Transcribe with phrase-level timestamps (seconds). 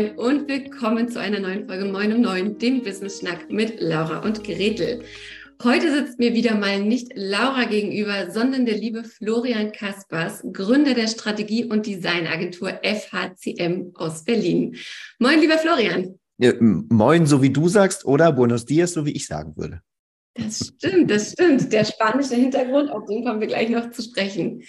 [0.00, 4.20] moin und willkommen zu einer neuen Folge Moin um Neun, dem Business Schnack mit Laura
[4.20, 5.02] und Gretel.
[5.62, 11.06] Heute sitzt mir wieder mal nicht Laura gegenüber, sondern der liebe Florian Kaspers, Gründer der
[11.06, 14.76] Strategie- und Designagentur FHCM aus Berlin.
[15.18, 16.18] Moin, lieber Florian.
[16.38, 19.82] Ja, moin, so wie du sagst, oder Buenos Dias, so wie ich sagen würde.
[20.34, 21.70] Das stimmt, das stimmt.
[21.74, 24.62] Der spanische Hintergrund, auf den kommen wir gleich noch zu sprechen.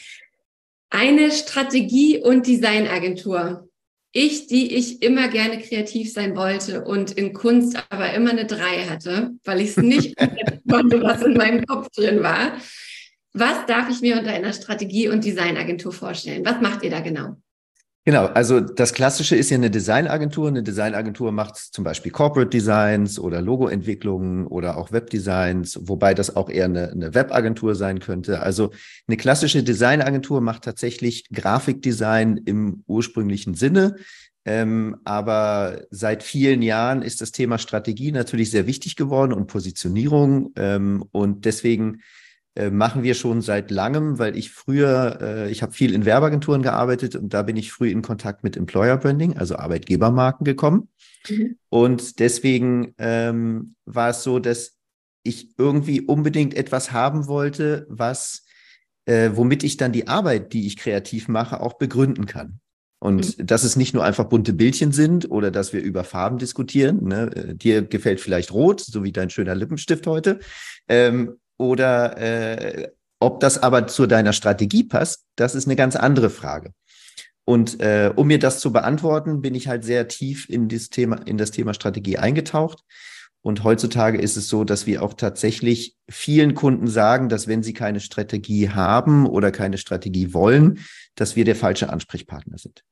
[0.89, 3.70] Eine Strategie- und Designagentur.
[4.13, 8.85] Ich, die ich immer gerne kreativ sein wollte und in Kunst aber immer eine Drei
[8.89, 10.17] hatte, weil ich es nicht
[10.69, 12.53] konnte, was in meinem Kopf drin war.
[13.33, 16.43] Was darf ich mir unter einer Strategie- und Designagentur vorstellen?
[16.43, 17.37] Was macht ihr da genau?
[18.03, 20.47] Genau, also das Klassische ist ja eine Designagentur.
[20.47, 26.49] Eine Designagentur macht zum Beispiel Corporate Designs oder Logoentwicklungen oder auch Webdesigns, wobei das auch
[26.49, 28.41] eher eine, eine Webagentur sein könnte.
[28.41, 28.71] Also
[29.07, 33.97] eine klassische Designagentur macht tatsächlich Grafikdesign im ursprünglichen Sinne.
[34.45, 40.53] Ähm, aber seit vielen Jahren ist das Thema Strategie natürlich sehr wichtig geworden und Positionierung.
[40.55, 42.01] Ähm, und deswegen
[42.55, 46.61] äh, machen wir schon seit langem, weil ich früher, äh, ich habe viel in Werbeagenturen
[46.61, 50.89] gearbeitet und da bin ich früh in Kontakt mit Employer Branding, also Arbeitgebermarken gekommen.
[51.29, 51.57] Mhm.
[51.69, 54.77] Und deswegen ähm, war es so, dass
[55.23, 58.45] ich irgendwie unbedingt etwas haben wollte, was,
[59.05, 62.59] äh, womit ich dann die Arbeit, die ich kreativ mache, auch begründen kann.
[62.99, 63.47] Und mhm.
[63.47, 67.07] dass es nicht nur einfach bunte Bildchen sind oder dass wir über Farben diskutieren.
[67.07, 67.31] Ne?
[67.33, 70.39] Äh, dir gefällt vielleicht rot, so wie dein schöner Lippenstift heute.
[70.87, 76.31] Ähm, oder äh, ob das aber zu deiner Strategie passt, das ist eine ganz andere
[76.31, 76.73] Frage.
[77.45, 81.17] Und äh, um mir das zu beantworten, bin ich halt sehr tief in das Thema,
[81.25, 82.83] in das Thema Strategie eingetaucht.
[83.43, 87.73] Und heutzutage ist es so, dass wir auch tatsächlich vielen Kunden sagen, dass wenn sie
[87.73, 90.79] keine Strategie haben oder keine Strategie wollen,
[91.15, 92.83] dass wir der falsche Ansprechpartner sind.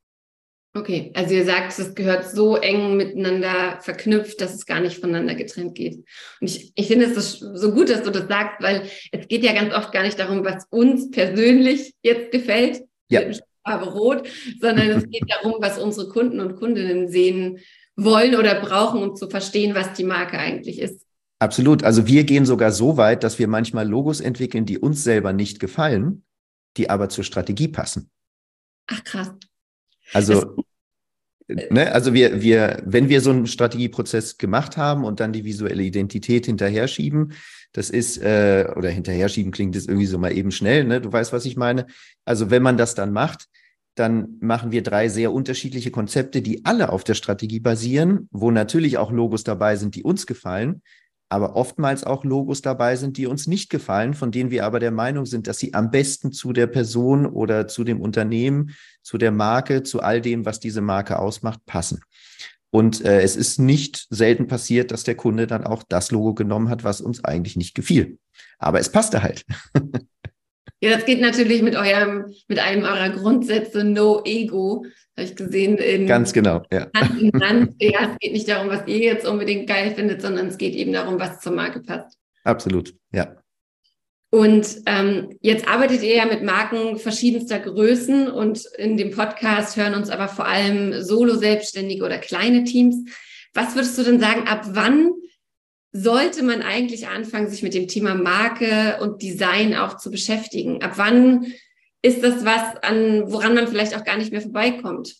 [0.75, 5.33] Okay, also ihr sagt, es gehört so eng miteinander verknüpft, dass es gar nicht voneinander
[5.33, 5.95] getrennt geht.
[6.39, 9.53] Und ich, ich finde es so gut, dass du das sagst, weil es geht ja
[9.53, 13.21] ganz oft gar nicht darum, was uns persönlich jetzt gefällt, ja.
[13.65, 14.29] Farbe rot,
[14.61, 17.59] sondern es geht darum, was unsere Kunden und Kundinnen sehen
[17.95, 21.05] wollen oder brauchen, um zu verstehen, was die Marke eigentlich ist.
[21.39, 21.83] Absolut.
[21.83, 25.59] Also wir gehen sogar so weit, dass wir manchmal Logos entwickeln, die uns selber nicht
[25.59, 26.23] gefallen,
[26.77, 28.11] die aber zur Strategie passen.
[28.87, 29.31] Ach krass.
[30.13, 30.63] Also,
[31.47, 35.83] ne, also wir, wir, wenn wir so einen Strategieprozess gemacht haben und dann die visuelle
[35.83, 37.33] Identität hinterher schieben,
[37.71, 41.01] das ist, äh, oder hinterher schieben klingt das irgendwie so mal eben schnell, ne?
[41.01, 41.85] Du weißt, was ich meine.
[42.25, 43.47] Also wenn man das dann macht,
[43.95, 48.97] dann machen wir drei sehr unterschiedliche Konzepte, die alle auf der Strategie basieren, wo natürlich
[48.97, 50.81] auch Logos dabei sind, die uns gefallen,
[51.29, 54.91] aber oftmals auch Logos dabei sind, die uns nicht gefallen, von denen wir aber der
[54.91, 59.31] Meinung sind, dass sie am besten zu der Person oder zu dem Unternehmen, zu der
[59.31, 62.01] Marke, zu all dem, was diese Marke ausmacht, passen.
[62.71, 66.69] Und äh, es ist nicht selten passiert, dass der Kunde dann auch das Logo genommen
[66.69, 68.19] hat, was uns eigentlich nicht gefiel.
[68.57, 69.45] Aber es passte halt.
[70.81, 74.85] Ja, das geht natürlich mit eurem, mit einem eurer Grundsätze No Ego,
[75.17, 75.77] habe ich gesehen.
[75.77, 76.87] In Ganz genau, ja.
[76.95, 77.75] Hand in Hand.
[77.81, 80.93] Ja, es geht nicht darum, was ihr jetzt unbedingt geil findet, sondern es geht eben
[80.93, 82.17] darum, was zur Marke passt.
[82.45, 83.35] Absolut, ja.
[84.31, 89.95] Und ähm, jetzt arbeitet ihr ja mit Marken verschiedenster Größen und in dem Podcast hören
[89.95, 92.95] uns aber vor allem Solo-Selbstständige oder kleine Teams.
[93.53, 95.11] Was würdest du denn sagen, ab wann
[95.91, 100.81] sollte man eigentlich anfangen, sich mit dem Thema Marke und Design auch zu beschäftigen?
[100.83, 101.47] Ab wann
[102.01, 105.15] ist das was, an woran man vielleicht auch gar nicht mehr vorbeikommt?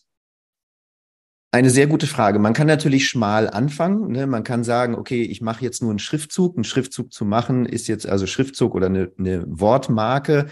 [1.52, 2.38] Eine sehr gute Frage.
[2.38, 4.12] Man kann natürlich schmal anfangen.
[4.12, 4.28] Ne?
[4.28, 6.56] Man kann sagen, okay, ich mache jetzt nur einen Schriftzug.
[6.56, 10.46] Ein Schriftzug zu machen ist jetzt also Schriftzug oder eine, eine Wortmarke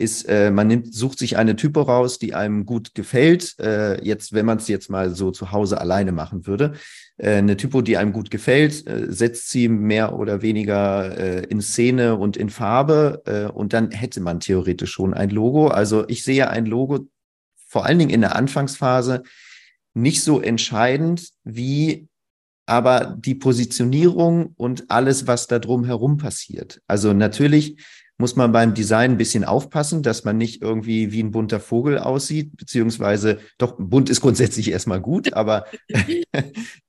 [0.00, 3.58] ist, äh, man nimmt, sucht sich eine Typo raus, die einem gut gefällt.
[3.60, 6.72] Äh, jetzt, wenn man es jetzt mal so zu Hause alleine machen würde,
[7.22, 12.16] eine Typo, die einem gut gefällt, äh, setzt sie mehr oder weniger äh, in Szene
[12.16, 15.68] und in Farbe äh, und dann hätte man theoretisch schon ein Logo.
[15.68, 17.06] Also ich sehe ein Logo
[17.66, 19.22] vor allen Dingen in der Anfangsphase
[19.94, 22.08] nicht so entscheidend wie
[22.70, 26.80] aber die Positionierung und alles, was da drum herum passiert.
[26.86, 27.84] Also natürlich
[28.20, 31.98] muss man beim Design ein bisschen aufpassen, dass man nicht irgendwie wie ein bunter Vogel
[31.98, 35.64] aussieht, beziehungsweise doch bunt ist grundsätzlich erstmal gut, aber,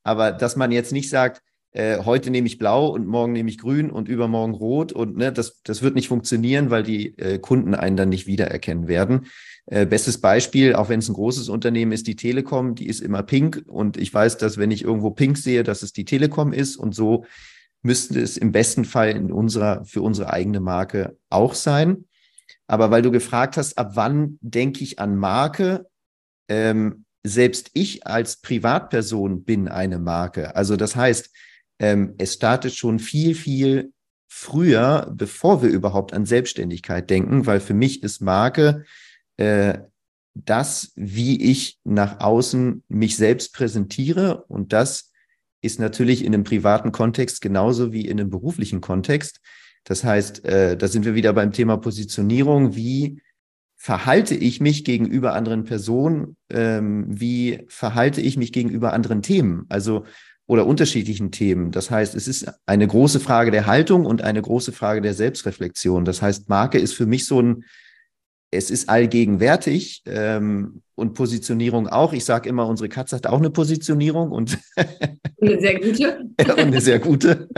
[0.04, 1.40] aber dass man jetzt nicht sagt,
[1.72, 5.32] äh, heute nehme ich blau und morgen nehme ich grün und übermorgen rot und ne,
[5.32, 9.26] das, das wird nicht funktionieren, weil die äh, Kunden einen dann nicht wiedererkennen werden.
[9.64, 13.22] Äh, bestes Beispiel, auch wenn es ein großes Unternehmen ist, die Telekom, die ist immer
[13.22, 16.76] pink und ich weiß, dass wenn ich irgendwo pink sehe, dass es die Telekom ist
[16.76, 17.24] und so
[17.82, 22.06] müsste es im besten Fall in unserer, für unsere eigene Marke auch sein.
[22.66, 25.86] Aber weil du gefragt hast, ab wann denke ich an Marke,
[26.48, 30.56] ähm, selbst ich als Privatperson bin eine Marke.
[30.56, 31.30] Also das heißt,
[31.78, 33.92] ähm, es startet schon viel, viel
[34.28, 38.84] früher, bevor wir überhaupt an Selbstständigkeit denken, weil für mich ist Marke
[39.36, 39.78] äh,
[40.34, 44.44] das, wie ich nach außen mich selbst präsentiere.
[44.48, 45.11] Und das
[45.62, 49.40] ist natürlich in einem privaten Kontext genauso wie in einem beruflichen Kontext.
[49.84, 52.76] Das heißt, äh, da sind wir wieder beim Thema Positionierung.
[52.76, 53.22] Wie
[53.76, 56.36] verhalte ich mich gegenüber anderen Personen?
[56.50, 59.64] Ähm, wie verhalte ich mich gegenüber anderen Themen?
[59.68, 60.04] Also
[60.46, 61.70] oder unterschiedlichen Themen.
[61.70, 66.04] Das heißt, es ist eine große Frage der Haltung und eine große Frage der Selbstreflexion.
[66.04, 67.64] Das heißt, Marke ist für mich so ein
[68.52, 72.12] es ist allgegenwärtig ähm, und Positionierung auch.
[72.12, 74.58] Ich sage immer, unsere Katze hat auch eine Positionierung und
[75.40, 76.18] eine sehr gute.
[76.38, 77.48] und eine sehr gute.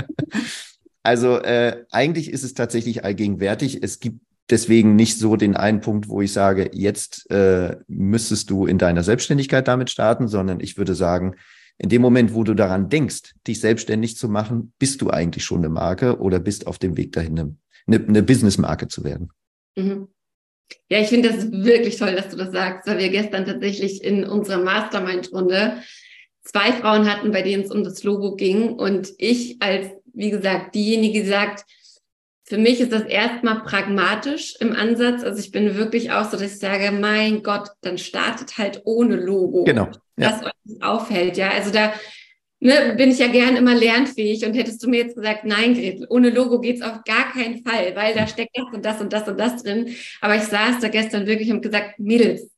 [1.03, 3.83] Also äh, eigentlich ist es tatsächlich allgegenwärtig.
[3.83, 4.21] Es gibt
[4.51, 9.03] deswegen nicht so den einen Punkt, wo ich sage, jetzt äh, müsstest du in deiner
[9.03, 11.35] Selbstständigkeit damit starten, sondern ich würde sagen,
[11.77, 15.59] in dem Moment, wo du daran denkst, dich selbstständig zu machen, bist du eigentlich schon
[15.59, 17.57] eine Marke oder bist auf dem Weg dahin,
[17.87, 19.31] eine, eine Business-Marke zu werden.
[19.77, 20.09] Mhm.
[20.91, 24.25] Ja, ich finde das wirklich toll, dass du das sagst, weil wir gestern tatsächlich in
[24.25, 25.83] unserer Mastermind-Runde
[26.43, 28.75] zwei Frauen hatten, bei denen es um das Logo ging.
[28.75, 31.65] Und ich als, wie gesagt, diejenige, die sagt,
[32.47, 35.25] für mich ist das erstmal pragmatisch im Ansatz.
[35.25, 39.17] Also ich bin wirklich auch so, dass ich sage, mein Gott, dann startet halt ohne
[39.17, 39.65] Logo.
[39.65, 39.89] Genau.
[40.17, 40.31] Ja.
[40.31, 41.39] Das euch auffällt.
[41.39, 41.95] Ja, also da
[42.65, 46.07] ne, bin ich ja gern immer lernfähig und hättest du mir jetzt gesagt, nein, Gretel,
[46.09, 49.29] ohne Logo geht's auf gar keinen Fall, weil da steckt das und das und das
[49.29, 49.95] und das drin.
[50.21, 52.51] Aber ich saß da gestern wirklich und gesagt, Mädels,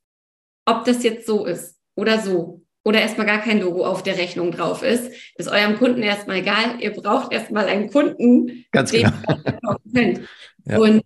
[0.64, 4.52] ob das jetzt so ist oder so oder erstmal gar kein Logo auf der Rechnung
[4.52, 6.80] drauf ist, ist eurem Kunden erstmal egal.
[6.80, 9.76] Ihr braucht erstmal einen Kunden, Ganz den genau.
[10.68, 10.78] Ja.
[10.78, 11.02] Und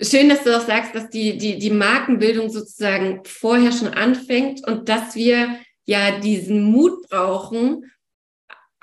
[0.00, 4.88] schön, dass du auch sagst, dass die, die, die Markenbildung sozusagen vorher schon anfängt und
[4.88, 7.90] dass wir ja diesen Mut brauchen,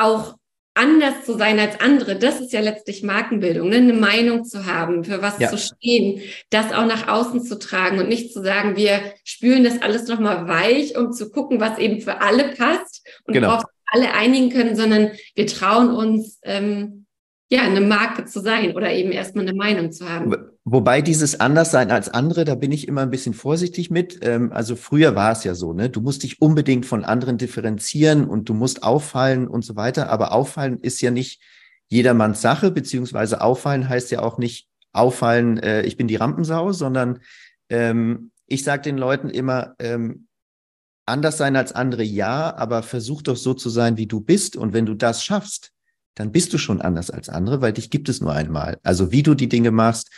[0.02, 0.36] auch
[0.74, 3.78] anders zu sein als andere, das ist ja letztlich Markenbildung, ne?
[3.78, 5.50] eine Meinung zu haben, für was ja.
[5.50, 9.82] zu stehen, das auch nach außen zu tragen und nicht zu sagen, wir spülen das
[9.82, 13.50] alles nochmal weich, um zu gucken, was eben für alle passt und genau.
[13.50, 17.06] worauf alle einigen können, sondern wir trauen uns, ähm,
[17.52, 20.51] ja, eine Marke zu sein oder eben erstmal eine Meinung zu haben.
[20.64, 24.20] Wobei dieses Anderssein als andere, da bin ich immer ein bisschen vorsichtig mit.
[24.22, 25.90] Ähm, also früher war es ja so, ne?
[25.90, 30.10] Du musst dich unbedingt von anderen differenzieren und du musst auffallen und so weiter.
[30.10, 31.42] Aber auffallen ist ja nicht
[31.90, 37.20] jedermanns Sache, beziehungsweise auffallen heißt ja auch nicht auffallen, äh, ich bin die Rampensau, sondern
[37.70, 40.28] ähm, ich sage den Leuten immer, ähm,
[41.06, 44.56] anders sein als andere ja, aber versuch doch so zu sein, wie du bist.
[44.56, 45.72] Und wenn du das schaffst,
[46.16, 48.78] dann bist du schon anders als andere, weil dich gibt es nur einmal.
[48.84, 50.12] Also wie du die Dinge machst,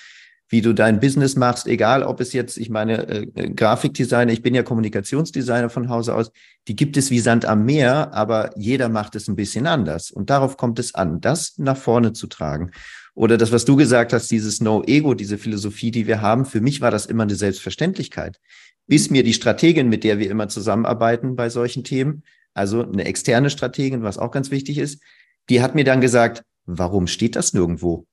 [0.50, 4.42] wie du dein Business machst, egal ob es jetzt, ich meine, äh, äh, Grafikdesigner, ich
[4.42, 6.32] bin ja Kommunikationsdesigner von Hause aus,
[6.68, 10.12] die gibt es wie Sand am Meer, aber jeder macht es ein bisschen anders.
[10.12, 12.72] Und darauf kommt es an, das nach vorne zu tragen.
[13.16, 16.82] Oder das, was du gesagt hast, dieses No-Ego, diese Philosophie, die wir haben, für mich
[16.82, 18.40] war das immer eine Selbstverständlichkeit.
[18.88, 22.24] Bis mir die Strategin, mit der wir immer zusammenarbeiten bei solchen Themen,
[22.54, 25.02] also eine externe Strategin, was auch ganz wichtig ist,
[25.50, 28.06] die hat mir dann gesagt, warum steht das nirgendwo?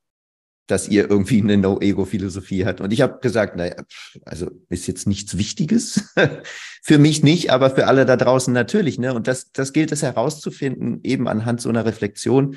[0.71, 2.79] Dass ihr irgendwie eine No-Ego-Philosophie hat.
[2.79, 3.75] Und ich habe gesagt, naja,
[4.23, 6.13] also ist jetzt nichts Wichtiges.
[6.81, 8.97] für mich nicht, aber für alle da draußen natürlich.
[8.97, 9.13] Ne?
[9.13, 12.55] Und das, das gilt es herauszufinden, eben anhand so einer Reflexion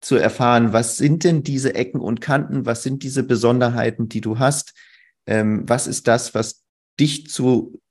[0.00, 4.38] zu erfahren, was sind denn diese Ecken und Kanten, was sind diese Besonderheiten, die du
[4.38, 4.72] hast,
[5.26, 6.64] ähm, was ist das, was
[6.98, 7.82] dich zu,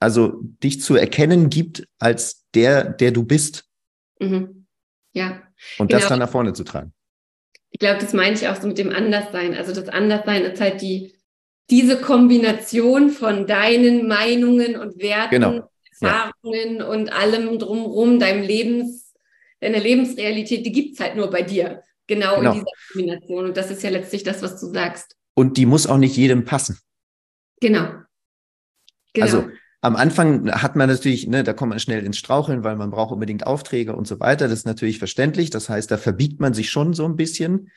[0.00, 3.66] also dich zu erkennen gibt als der, der du bist.
[4.20, 4.66] Mhm.
[5.12, 5.42] Ja.
[5.78, 6.00] Und genau.
[6.00, 6.94] das dann nach vorne zu tragen.
[7.76, 9.54] Ich glaube, das meine ich auch so mit dem Anderssein.
[9.54, 11.12] Also das Anderssein ist halt die,
[11.68, 15.70] diese Kombination von deinen Meinungen und Werten, genau.
[16.00, 16.86] Erfahrungen ja.
[16.86, 19.12] und allem drumherum, deinem Lebens,
[19.60, 21.82] deiner Lebensrealität, die gibt es halt nur bei dir.
[22.06, 23.44] Genau, genau in dieser Kombination.
[23.44, 25.14] Und das ist ja letztlich das, was du sagst.
[25.34, 26.78] Und die muss auch nicht jedem passen.
[27.60, 27.90] Genau.
[29.12, 29.26] genau.
[29.26, 29.50] Also
[29.82, 33.12] am Anfang hat man natürlich, ne, da kommt man schnell ins Straucheln, weil man braucht
[33.12, 34.48] unbedingt Aufträge und so weiter.
[34.48, 35.50] Das ist natürlich verständlich.
[35.50, 37.70] Das heißt, da verbiegt man sich schon so ein bisschen.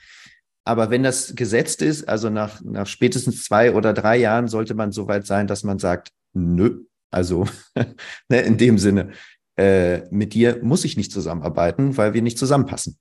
[0.65, 4.91] Aber wenn das gesetzt ist, also nach, nach spätestens zwei oder drei Jahren sollte man
[4.91, 7.46] so weit sein, dass man sagt, nö, also
[8.29, 9.12] ne, in dem Sinne,
[9.58, 12.98] äh, mit dir muss ich nicht zusammenarbeiten, weil wir nicht zusammenpassen.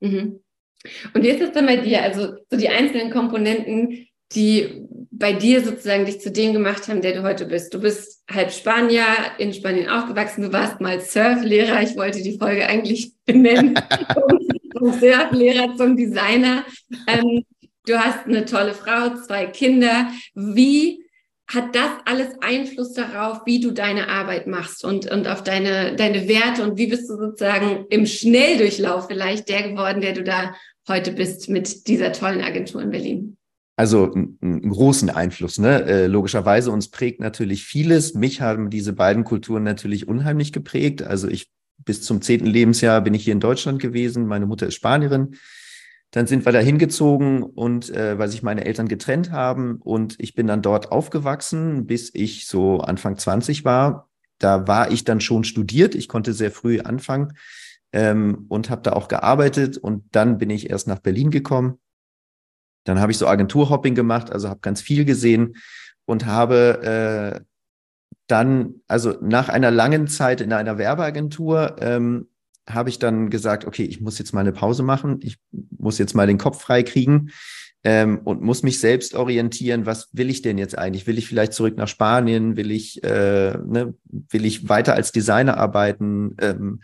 [0.00, 0.40] Mhm.
[1.12, 2.02] Und wie ist das dann bei dir?
[2.02, 7.14] Also so die einzelnen Komponenten, die bei dir sozusagen dich zu dem gemacht haben, der
[7.14, 7.74] du heute bist.
[7.74, 9.04] Du bist halb Spanier,
[9.38, 11.82] in Spanien aufgewachsen, du warst mal Surflehrer.
[11.82, 13.78] Ich wollte die Folge eigentlich benennen.
[14.78, 16.64] vom Surflehrer zum Designer.
[17.06, 17.44] Ähm,
[17.86, 20.10] du hast eine tolle Frau, zwei Kinder.
[20.34, 21.04] Wie
[21.46, 26.28] hat das alles Einfluss darauf, wie du deine Arbeit machst und, und auf deine, deine
[26.28, 30.54] Werte und wie bist du sozusagen im Schnelldurchlauf vielleicht der geworden, der du da
[30.88, 33.36] heute bist mit dieser tollen Agentur in Berlin?
[33.80, 35.82] Also einen großen Einfluss, ne?
[35.86, 38.12] Äh, logischerweise uns prägt natürlich vieles.
[38.12, 41.02] Mich haben diese beiden Kulturen natürlich unheimlich geprägt.
[41.02, 44.26] Also ich bis zum zehnten Lebensjahr bin ich hier in Deutschland gewesen.
[44.26, 45.36] Meine Mutter ist Spanierin.
[46.10, 50.34] Dann sind wir da hingezogen und äh, weil sich meine Eltern getrennt haben und ich
[50.34, 54.10] bin dann dort aufgewachsen, bis ich so Anfang 20 war.
[54.38, 55.94] Da war ich dann schon studiert.
[55.94, 57.32] Ich konnte sehr früh anfangen
[57.94, 61.78] ähm, und habe da auch gearbeitet und dann bin ich erst nach Berlin gekommen
[62.84, 65.56] dann habe ich so Agenturhopping gemacht, also habe ganz viel gesehen
[66.06, 67.44] und habe äh,
[68.26, 72.28] dann, also nach einer langen Zeit in einer Werbeagentur, ähm,
[72.68, 75.38] habe ich dann gesagt, okay, ich muss jetzt mal eine Pause machen, ich
[75.76, 77.30] muss jetzt mal den Kopf frei kriegen
[77.82, 81.06] ähm, und muss mich selbst orientieren, was will ich denn jetzt eigentlich?
[81.06, 82.56] Will ich vielleicht zurück nach Spanien?
[82.56, 86.36] Will ich, äh, ne, will ich weiter als Designer arbeiten?
[86.40, 86.82] Ähm,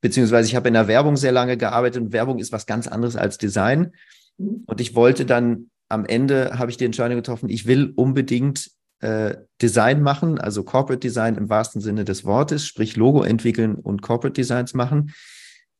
[0.00, 3.16] beziehungsweise ich habe in der Werbung sehr lange gearbeitet und Werbung ist was ganz anderes
[3.16, 3.92] als Design.
[4.38, 9.36] Und ich wollte dann am Ende habe ich die Entscheidung getroffen, ich will unbedingt äh,
[9.62, 14.34] Design machen, also Corporate Design im wahrsten Sinne des Wortes, sprich Logo entwickeln und Corporate
[14.34, 15.14] Designs machen.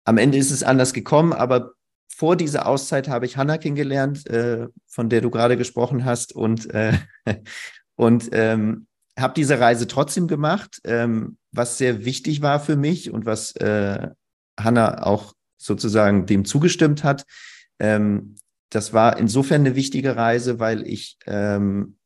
[0.05, 1.73] Am Ende ist es anders gekommen, aber
[2.09, 6.73] vor dieser Auszeit habe ich Hannah kennengelernt, äh, von der du gerade gesprochen hast und,
[6.73, 6.95] äh,
[7.97, 8.87] und ähm,
[9.19, 14.09] habe diese Reise trotzdem gemacht, ähm, was sehr wichtig war für mich und was äh,
[14.59, 17.25] Hannah auch sozusagen dem zugestimmt hat.
[17.79, 18.37] Ähm,
[18.71, 21.97] das war insofern eine wichtige Reise, weil ich ähm,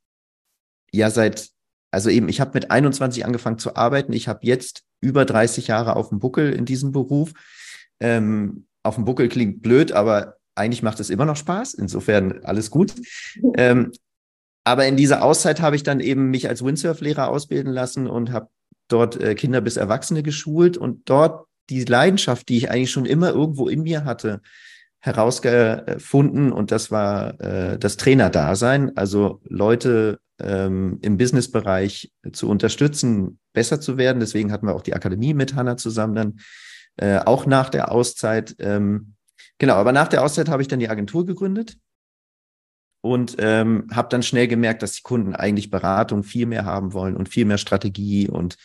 [0.93, 1.51] ja seit,
[1.91, 4.13] also eben, ich habe mit 21 angefangen zu arbeiten.
[4.13, 7.33] Ich habe jetzt über 30 Jahre auf dem Buckel in diesem Beruf.
[8.01, 11.75] Ähm, auf dem Buckel klingt blöd, aber eigentlich macht es immer noch Spaß.
[11.75, 12.95] Insofern alles gut.
[13.57, 13.93] Ähm,
[14.65, 18.49] aber in dieser Auszeit habe ich dann eben mich als Windsurf-Lehrer ausbilden lassen und habe
[18.89, 23.31] dort äh, Kinder bis Erwachsene geschult und dort die Leidenschaft, die ich eigentlich schon immer
[23.31, 24.41] irgendwo in mir hatte,
[25.03, 33.81] herausgefunden und das war äh, das Trainerdasein, also Leute ähm, im Businessbereich zu unterstützen, besser
[33.81, 34.21] zu werden.
[34.21, 36.41] Deswegen hatten wir auch die Akademie mit Hanna zusammen dann,
[36.99, 38.55] äh, auch nach der Auszeit.
[38.61, 39.15] Ähm,
[39.59, 41.79] genau, aber nach der Auszeit habe ich dann die Agentur gegründet
[43.01, 47.17] und ähm, habe dann schnell gemerkt, dass die Kunden eigentlich Beratung viel mehr haben wollen
[47.17, 48.57] und viel mehr Strategie und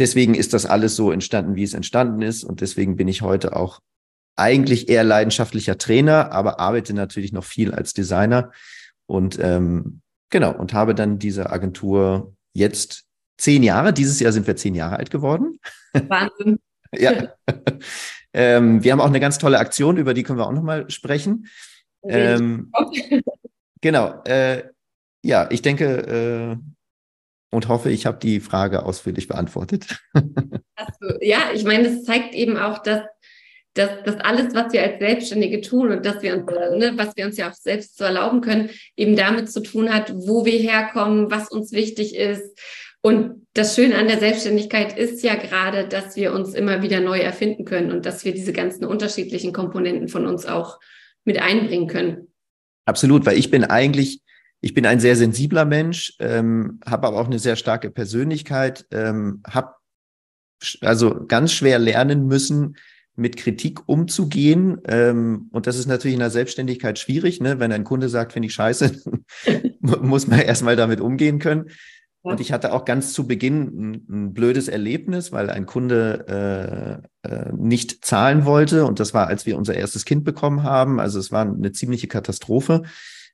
[0.00, 3.54] deswegen ist das alles so entstanden, wie es entstanden ist und deswegen bin ich heute
[3.54, 3.78] auch
[4.36, 8.50] eigentlich eher leidenschaftlicher Trainer, aber arbeite natürlich noch viel als Designer
[9.06, 10.00] und ähm,
[10.30, 13.04] genau und habe dann diese Agentur jetzt
[13.38, 13.92] zehn Jahre.
[13.92, 15.58] Dieses Jahr sind wir zehn Jahre alt geworden.
[15.92, 16.58] Wahnsinn.
[16.92, 17.32] ja.
[18.32, 20.88] ähm, wir haben auch eine ganz tolle Aktion, über die können wir auch noch mal
[20.90, 21.46] sprechen.
[22.06, 22.72] Ähm,
[23.80, 24.22] genau.
[24.24, 24.64] Äh,
[25.24, 26.56] ja, ich denke äh,
[27.50, 30.00] und hoffe, ich habe die Frage ausführlich beantwortet.
[31.20, 33.02] ja, ich meine, das zeigt eben auch, dass
[33.74, 37.26] dass, dass alles, was wir als Selbstständige tun und dass wir uns, ne, was wir
[37.26, 41.30] uns ja auch selbst so erlauben können, eben damit zu tun hat, wo wir herkommen,
[41.30, 42.58] was uns wichtig ist.
[43.02, 47.18] Und das Schöne an der Selbstständigkeit ist ja gerade, dass wir uns immer wieder neu
[47.18, 50.80] erfinden können und dass wir diese ganzen unterschiedlichen Komponenten von uns auch
[51.24, 52.28] mit einbringen können.
[52.86, 54.22] Absolut, weil ich bin eigentlich,
[54.60, 59.42] ich bin ein sehr sensibler Mensch, ähm, habe aber auch eine sehr starke Persönlichkeit, ähm,
[59.46, 59.74] habe
[60.80, 62.76] also ganz schwer lernen müssen,
[63.16, 64.78] mit Kritik umzugehen.
[64.86, 67.60] Ähm, und das ist natürlich in der Selbstständigkeit schwierig, ne?
[67.60, 69.02] wenn ein Kunde sagt, finde ich scheiße,
[69.80, 71.66] muss man erstmal damit umgehen können.
[72.24, 72.32] Ja.
[72.32, 77.28] Und ich hatte auch ganz zu Beginn ein, ein blödes Erlebnis, weil ein Kunde äh,
[77.28, 78.86] äh, nicht zahlen wollte.
[78.86, 81.00] Und das war, als wir unser erstes Kind bekommen haben.
[81.00, 82.82] Also es war eine ziemliche Katastrophe.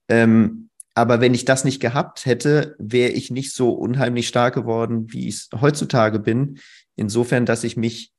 [0.09, 5.07] Ähm, aber wenn ich das nicht gehabt hätte, wäre ich nicht so unheimlich stark geworden,
[5.13, 6.59] wie ich es heutzutage bin.
[6.97, 8.13] Insofern, dass ich mich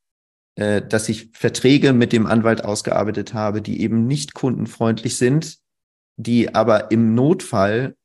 [0.55, 5.57] äh, dass ich Verträge mit dem Anwalt ausgearbeitet habe, die eben nicht kundenfreundlich sind,
[6.17, 7.95] die aber im Notfall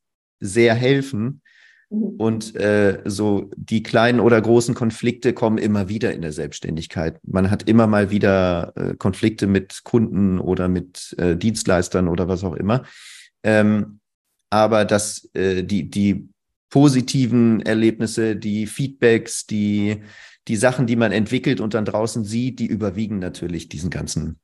[0.40, 1.42] sehr helfen.
[1.90, 2.02] Mhm.
[2.18, 7.18] Und äh, so die kleinen oder großen Konflikte kommen immer wieder in der Selbstständigkeit.
[7.24, 12.44] Man hat immer mal wieder äh, Konflikte mit Kunden oder mit äh, Dienstleistern oder was
[12.44, 12.84] auch immer.
[13.42, 14.00] Ähm,
[14.50, 16.28] aber dass äh, die, die
[16.76, 20.02] positiven Erlebnisse, die Feedbacks, die
[20.46, 24.38] die Sachen, die man entwickelt und dann draußen sieht, die überwiegen natürlich diesen ganzen.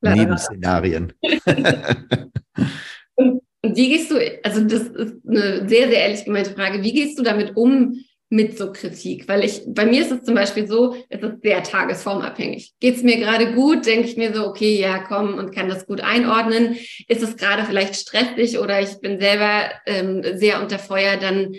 [0.00, 1.12] Nebenszenarien.
[3.14, 7.16] und, wie gehst du, also das ist eine sehr, sehr ehrlich gemeinte Frage, wie gehst
[7.16, 7.94] du damit um,
[8.34, 9.28] mit so Kritik?
[9.28, 12.74] Weil ich, bei mir ist es zum Beispiel so, es ist sehr tagesformabhängig.
[12.80, 15.86] Geht es mir gerade gut, denke ich mir so, okay, ja, komm und kann das
[15.86, 16.76] gut einordnen.
[17.06, 21.54] Ist es gerade vielleicht stressig oder ich bin selber ähm, sehr unter Feuer, dann,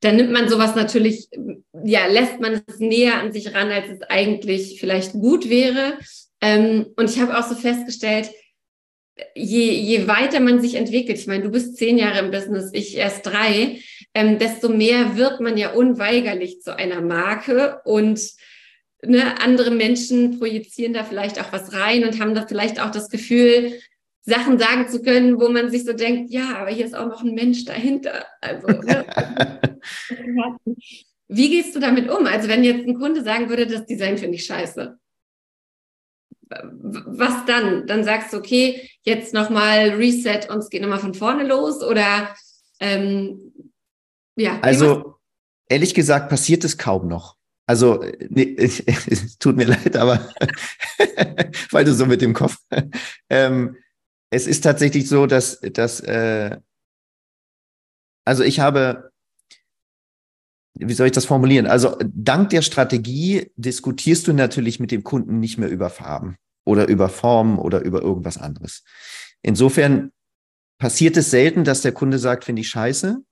[0.00, 1.28] dann nimmt man sowas natürlich,
[1.84, 5.98] ja, lässt man es näher an sich ran, als es eigentlich vielleicht gut wäre.
[6.40, 8.30] Ähm, und ich habe auch so festgestellt,
[9.34, 12.96] je, je weiter man sich entwickelt, ich meine, du bist zehn Jahre im Business, ich
[12.96, 13.80] erst drei,
[14.14, 18.20] ähm, desto mehr wird man ja unweigerlich zu einer Marke und
[19.02, 23.10] ne, andere Menschen projizieren da vielleicht auch was rein und haben da vielleicht auch das
[23.10, 23.78] Gefühl,
[24.28, 27.22] Sachen sagen zu können, wo man sich so denkt, ja, aber hier ist auch noch
[27.22, 28.26] ein Mensch dahinter.
[28.40, 29.06] Also, ne?
[31.28, 32.26] Wie gehst du damit um?
[32.26, 34.98] Also, wenn jetzt ein Kunde sagen würde, das Design finde ich scheiße.
[36.50, 37.86] Was dann?
[37.86, 42.34] Dann sagst du, okay, jetzt nochmal Reset und es geht nochmal von vorne los oder
[42.80, 43.52] ähm,
[44.38, 44.60] ja.
[44.60, 45.16] Also
[45.68, 47.36] ehrlich gesagt passiert es kaum noch.
[47.66, 50.32] Also nee, es tut mir leid, aber
[51.70, 52.56] weil du so mit dem Kopf.
[53.30, 53.76] Ähm,
[54.30, 56.56] es ist tatsächlich so, dass, dass äh,
[58.24, 59.10] also ich habe,
[60.78, 61.66] wie soll ich das formulieren?
[61.66, 66.88] Also dank der Strategie diskutierst du natürlich mit dem Kunden nicht mehr über Farben oder
[66.88, 68.82] über Formen oder über irgendwas anderes.
[69.42, 70.12] Insofern
[70.78, 73.22] passiert es selten, dass der Kunde sagt, finde ich scheiße,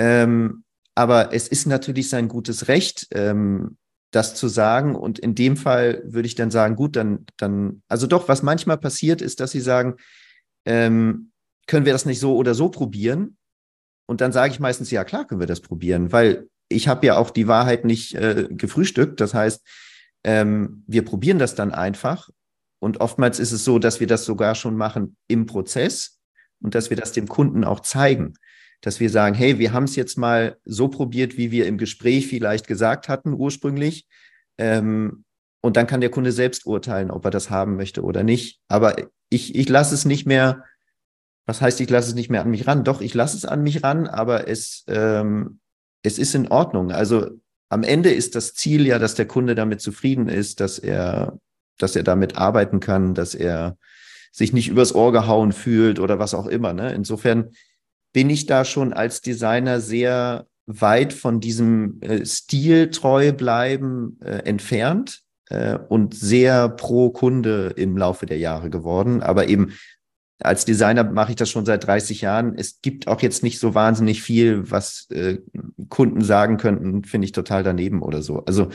[0.00, 0.64] ähm,
[0.94, 3.76] aber es ist natürlich sein gutes Recht, ähm,
[4.12, 4.94] das zu sagen.
[4.94, 8.78] Und in dem Fall würde ich dann sagen, gut, dann, dann, also doch, was manchmal
[8.78, 9.96] passiert, ist, dass sie sagen,
[10.64, 11.32] ähm,
[11.66, 13.36] können wir das nicht so oder so probieren?
[14.06, 17.18] Und dann sage ich meistens, ja klar, können wir das probieren, weil ich habe ja
[17.18, 19.20] auch die Wahrheit nicht äh, gefrühstückt.
[19.20, 19.60] Das heißt,
[20.24, 22.30] ähm, wir probieren das dann einfach.
[22.78, 26.20] Und oftmals ist es so, dass wir das sogar schon machen im Prozess
[26.62, 28.32] und dass wir das dem Kunden auch zeigen
[28.80, 32.26] dass wir sagen, hey, wir haben es jetzt mal so probiert, wie wir im Gespräch
[32.28, 34.06] vielleicht gesagt hatten ursprünglich.
[34.58, 35.24] Ähm,
[35.60, 38.60] und dann kann der Kunde selbst urteilen, ob er das haben möchte oder nicht.
[38.68, 38.96] Aber
[39.28, 40.64] ich, ich lasse es nicht mehr,
[41.46, 42.84] was heißt, ich lasse es nicht mehr an mich ran?
[42.84, 45.60] Doch, ich lasse es an mich ran, aber es, ähm,
[46.02, 46.92] es ist in Ordnung.
[46.92, 47.28] Also
[47.68, 51.38] am Ende ist das Ziel ja, dass der Kunde damit zufrieden ist, dass er,
[51.78, 53.76] dass er damit arbeiten kann, dass er
[54.32, 56.72] sich nicht übers Ohr gehauen fühlt oder was auch immer.
[56.72, 56.92] Ne?
[56.92, 57.50] Insofern
[58.12, 64.38] bin ich da schon als Designer sehr weit von diesem äh, Stil treu bleiben äh,
[64.44, 69.22] entfernt äh, und sehr pro Kunde im Laufe der Jahre geworden.
[69.22, 69.72] Aber eben
[70.42, 72.54] als Designer mache ich das schon seit 30 Jahren.
[72.56, 75.38] Es gibt auch jetzt nicht so wahnsinnig viel, was äh,
[75.88, 78.44] Kunden sagen könnten, finde ich total daneben oder so.
[78.44, 78.68] Also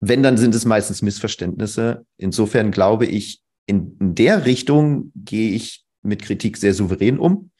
[0.00, 2.04] wenn, dann sind es meistens Missverständnisse.
[2.18, 7.50] Insofern glaube ich, in, in der Richtung gehe ich mit Kritik sehr souverän um.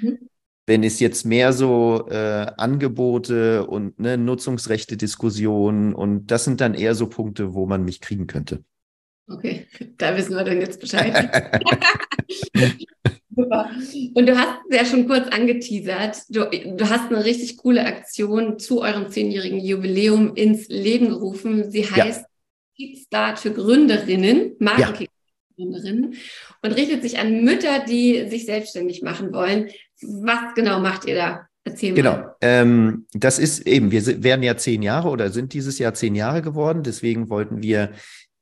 [0.00, 0.18] Mhm.
[0.66, 6.74] Wenn es jetzt mehr so äh, Angebote und ne, Nutzungsrechte Diskussionen und das sind dann
[6.74, 8.62] eher so Punkte, wo man mich kriegen könnte.
[9.28, 9.66] Okay,
[9.98, 11.28] da wissen wir dann jetzt Bescheid.
[13.34, 13.70] Super.
[14.14, 16.18] Und du hast es ja schon kurz angeteasert.
[16.28, 21.70] Du, du hast eine richtig coole Aktion zu eurem zehnjährigen Jubiläum ins Leben gerufen.
[21.70, 22.26] Sie heißt ja.
[22.76, 25.08] Kickstart für Gründerinnen, Marketing
[25.54, 26.14] Gründerinnen
[26.62, 29.70] und richtet sich an Mütter, die sich selbstständig machen wollen.
[30.00, 31.46] Was genau macht ihr da?
[31.64, 32.36] Erzähl genau, mal.
[32.40, 36.42] Ähm, das ist eben, wir werden ja zehn Jahre oder sind dieses Jahr zehn Jahre
[36.42, 36.82] geworden.
[36.82, 37.92] Deswegen wollten wir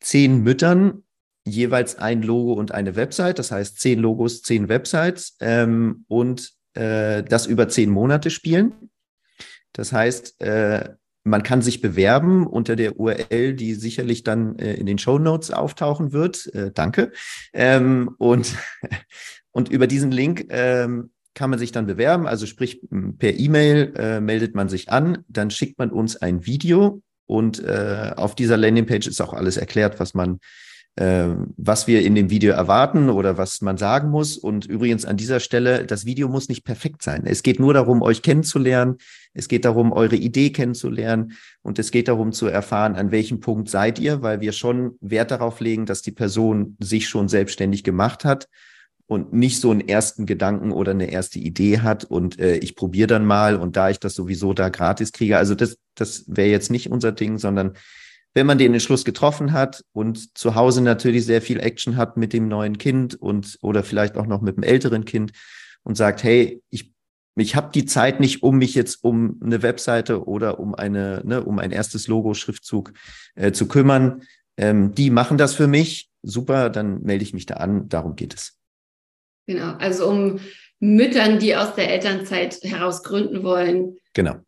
[0.01, 1.05] zehn Müttern
[1.47, 3.39] jeweils ein Logo und eine Website.
[3.39, 8.91] Das heißt zehn Logos, zehn Websites ähm, und äh, das über zehn Monate spielen.
[9.73, 10.91] Das heißt, äh,
[11.23, 15.51] man kann sich bewerben unter der URL, die sicherlich dann äh, in den Show Notes
[15.51, 16.47] auftauchen wird.
[16.55, 17.13] Äh, danke.
[17.53, 18.57] Ähm, und,
[19.51, 22.27] und über diesen Link ähm, kann man sich dann bewerben.
[22.27, 22.81] Also sprich,
[23.19, 28.13] per E-Mail äh, meldet man sich an, dann schickt man uns ein Video und äh,
[28.17, 30.41] auf dieser Landingpage ist auch alles erklärt, was man
[30.97, 34.37] was wir in dem Video erwarten oder was man sagen muss.
[34.37, 37.23] Und übrigens an dieser Stelle, das Video muss nicht perfekt sein.
[37.25, 38.97] Es geht nur darum, euch kennenzulernen.
[39.33, 41.33] Es geht darum, eure Idee kennenzulernen.
[41.63, 45.31] Und es geht darum zu erfahren, an welchem Punkt seid ihr, weil wir schon Wert
[45.31, 48.49] darauf legen, dass die Person sich schon selbstständig gemacht hat
[49.07, 53.09] und nicht so einen ersten Gedanken oder eine erste Idee hat und äh, ich probiere
[53.09, 56.71] dann mal und da ich das sowieso da gratis kriege, also das, das wäre jetzt
[56.71, 57.73] nicht unser Ding, sondern
[58.35, 62.33] wenn man den Entschluss getroffen hat und zu Hause natürlich sehr viel Action hat mit
[62.33, 65.33] dem neuen Kind und oder vielleicht auch noch mit dem älteren Kind
[65.83, 66.93] und sagt, hey, ich
[67.37, 71.43] ich habe die Zeit nicht, um mich jetzt um eine Webseite oder um eine, ne,
[71.43, 72.93] um ein erstes Logo, Schriftzug
[73.35, 74.25] äh, zu kümmern.
[74.57, 76.11] Ähm, die machen das für mich.
[76.23, 77.89] Super, dann melde ich mich da an.
[77.89, 78.59] Darum geht es.
[79.47, 80.41] Genau, also um
[80.81, 83.97] Müttern, die aus der Elternzeit heraus gründen wollen.
[84.13, 84.41] Genau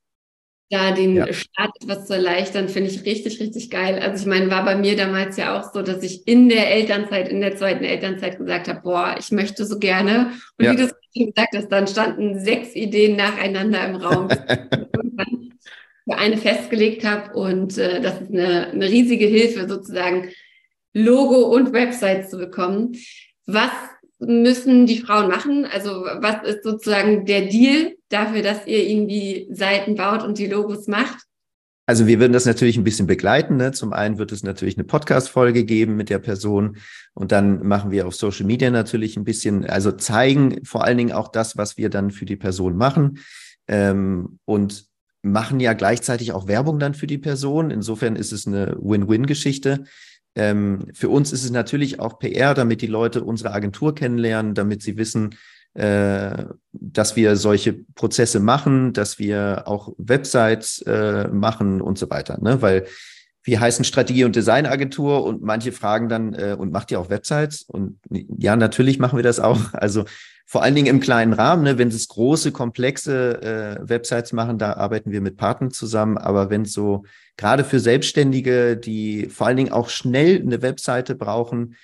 [0.73, 1.31] da den ja.
[1.31, 3.99] Start etwas zu erleichtern, finde ich richtig, richtig geil.
[3.99, 7.29] Also ich meine, war bei mir damals ja auch so, dass ich in der Elternzeit,
[7.29, 10.33] in der zweiten Elternzeit gesagt habe, boah, ich möchte so gerne.
[10.59, 10.73] Und ja.
[10.73, 14.31] wie du es gesagt hast, dann standen sechs Ideen nacheinander im Raum,
[16.05, 17.35] für eine festgelegt habe.
[17.35, 20.31] Und äh, das ist eine, eine riesige Hilfe, sozusagen
[20.95, 22.97] Logo und Websites zu bekommen.
[23.45, 23.73] Was
[24.19, 25.67] müssen die Frauen machen?
[25.67, 30.47] Also was ist sozusagen der Deal dafür, dass ihr ihnen die Seiten baut und die
[30.47, 31.19] Logos macht?
[31.87, 33.57] Also wir würden das natürlich ein bisschen begleiten.
[33.57, 33.73] Ne?
[33.73, 36.77] Zum einen wird es natürlich eine Podcast-Folge geben mit der Person
[37.13, 41.13] und dann machen wir auf Social Media natürlich ein bisschen, also zeigen vor allen Dingen
[41.13, 43.19] auch das, was wir dann für die Person machen
[43.67, 44.87] ähm, und
[45.23, 47.71] machen ja gleichzeitig auch Werbung dann für die Person.
[47.71, 49.85] Insofern ist es eine Win-Win-Geschichte.
[50.35, 54.83] Ähm, für uns ist es natürlich auch PR, damit die Leute unsere Agentur kennenlernen, damit
[54.83, 55.37] sie wissen,
[55.75, 62.39] äh, dass wir solche Prozesse machen, dass wir auch Websites äh, machen und so weiter.
[62.43, 62.61] Ne?
[62.61, 62.87] Weil
[63.45, 67.63] wir heißen Strategie- und Designagentur und manche fragen dann, äh, und macht ihr auch Websites?
[67.63, 69.59] Und ja, natürlich machen wir das auch.
[69.73, 70.05] Also
[70.47, 71.79] vor allen Dingen im kleinen Rahmen, ne?
[71.79, 76.19] wenn es große, komplexe äh, Websites machen, da arbeiten wir mit Partnern zusammen.
[76.19, 77.05] Aber wenn so
[77.37, 81.77] gerade für Selbstständige, die vor allen Dingen auch schnell eine Webseite brauchen,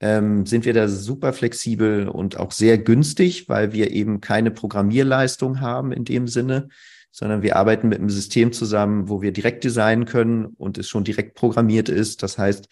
[0.00, 5.60] ähm, sind wir da super flexibel und auch sehr günstig, weil wir eben keine Programmierleistung
[5.60, 6.68] haben in dem Sinne,
[7.10, 11.04] sondern wir arbeiten mit einem System zusammen, wo wir direkt designen können und es schon
[11.04, 12.22] direkt programmiert ist.
[12.22, 12.68] Das heißt,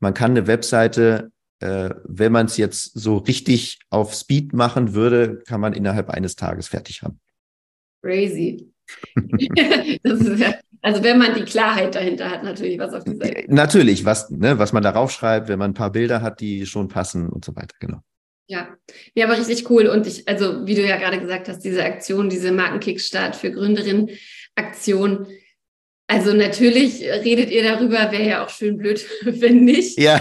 [0.00, 5.42] man kann eine Webseite, äh, wenn man es jetzt so richtig auf Speed machen würde,
[5.46, 7.20] kann man innerhalb eines Tages fertig haben.
[8.02, 8.68] Crazy.
[10.02, 10.54] das ist ja,
[10.84, 13.44] also wenn man die Klarheit dahinter hat, natürlich, was auf die Seite.
[13.48, 16.88] Natürlich, was, ne, was man darauf schreibt, wenn man ein paar Bilder hat, die schon
[16.88, 18.00] passen und so weiter, genau.
[18.46, 18.68] Ja,
[19.14, 19.86] ja, aber richtig cool.
[19.86, 24.10] Und ich, also wie du ja gerade gesagt hast, diese Aktion, diese Markenkickstart für Gründerinnen
[24.56, 25.26] Aktion.
[26.06, 29.98] Also natürlich redet ihr darüber, wäre ja auch schön blöd, wenn nicht.
[29.98, 30.20] Ja.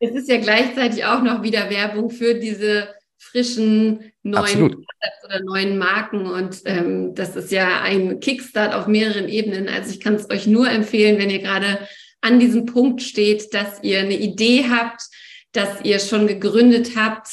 [0.00, 2.88] es ist ja gleichzeitig auch noch wieder Werbung für diese
[3.36, 4.84] frischen neuen
[5.24, 6.26] oder neuen Marken.
[6.26, 9.68] Und ähm, das ist ja ein Kickstart auf mehreren Ebenen.
[9.68, 11.86] Also ich kann es euch nur empfehlen, wenn ihr gerade
[12.22, 15.02] an diesem Punkt steht, dass ihr eine Idee habt,
[15.52, 17.28] dass ihr schon gegründet habt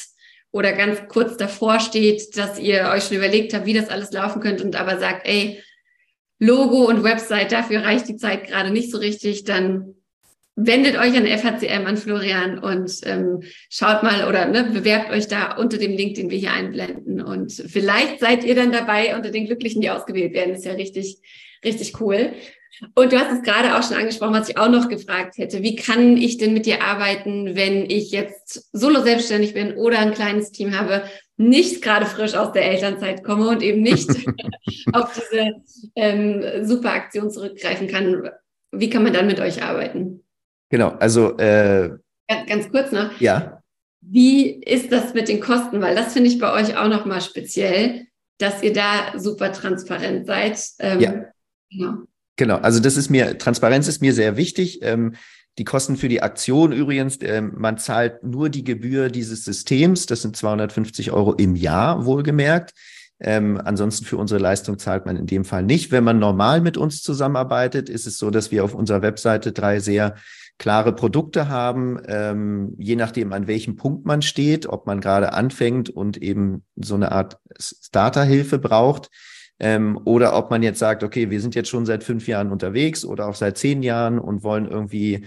[0.51, 4.41] oder ganz kurz davor steht, dass ihr euch schon überlegt habt, wie das alles laufen
[4.41, 5.63] könnte und aber sagt, ey,
[6.39, 9.95] Logo und Website, dafür reicht die Zeit gerade nicht so richtig, dann
[10.55, 15.55] wendet euch an FHCM, an Florian und ähm, schaut mal oder ne, bewerbt euch da
[15.55, 17.21] unter dem Link, den wir hier einblenden.
[17.21, 20.51] Und vielleicht seid ihr dann dabei unter den Glücklichen, die ausgewählt werden.
[20.51, 21.17] Das ist ja richtig,
[21.63, 22.33] richtig cool.
[22.95, 25.61] Und du hast es gerade auch schon angesprochen, was ich auch noch gefragt hätte.
[25.61, 30.13] Wie kann ich denn mit dir arbeiten, wenn ich jetzt solo selbstständig bin oder ein
[30.13, 31.03] kleines Team habe,
[31.37, 34.09] nicht gerade frisch aus der Elternzeit komme und eben nicht
[34.93, 35.53] auf diese
[35.95, 38.29] ähm, super Aktion zurückgreifen kann?
[38.71, 40.22] Wie kann man dann mit euch arbeiten?
[40.73, 41.91] Genau, also äh,
[42.27, 43.21] ganz, ganz kurz noch.
[43.21, 43.61] Ja.
[44.01, 45.81] Wie ist das mit den Kosten?
[45.81, 48.07] Weil das finde ich bei euch auch nochmal speziell,
[48.39, 50.59] dass ihr da super transparent seid.
[50.79, 51.25] Ähm, ja.
[51.69, 51.93] Genau.
[52.37, 54.79] Genau, also das ist mir, Transparenz ist mir sehr wichtig.
[54.81, 55.13] Ähm,
[55.59, 60.23] die Kosten für die Aktion übrigens, äh, man zahlt nur die Gebühr dieses Systems, das
[60.23, 62.73] sind 250 Euro im Jahr, wohlgemerkt.
[63.19, 65.91] Ähm, ansonsten für unsere Leistung zahlt man in dem Fall nicht.
[65.91, 69.79] Wenn man normal mit uns zusammenarbeitet, ist es so, dass wir auf unserer Webseite drei
[69.79, 70.15] sehr
[70.57, 75.89] klare Produkte haben, ähm, je nachdem, an welchem Punkt man steht, ob man gerade anfängt
[75.89, 79.09] und eben so eine Art Starterhilfe braucht.
[79.59, 83.05] Ähm, oder ob man jetzt sagt, okay, wir sind jetzt schon seit fünf Jahren unterwegs
[83.05, 85.25] oder auch seit zehn Jahren und wollen irgendwie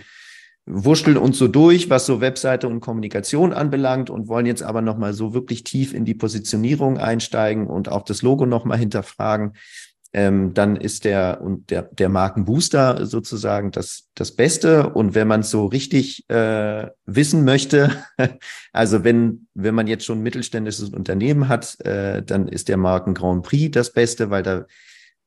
[0.67, 5.12] wurschteln uns so durch, was so Webseite und Kommunikation anbelangt und wollen jetzt aber nochmal
[5.12, 9.53] so wirklich tief in die Positionierung einsteigen und auch das Logo nochmal hinterfragen
[10.12, 14.90] ähm, dann ist der und der, der Markenbooster sozusagen das, das Beste.
[14.90, 17.90] Und wenn man es so richtig äh, wissen möchte,
[18.73, 23.14] also wenn, wenn man jetzt schon ein mittelständisches Unternehmen hat, äh, dann ist der Marken
[23.14, 24.66] Grand Prix das Beste, weil da